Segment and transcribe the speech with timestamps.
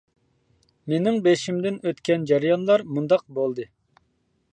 [0.93, 3.67] مېنىڭ بېشىمدىن ئۆتكەن جەريانلار مۇنداق بولدى.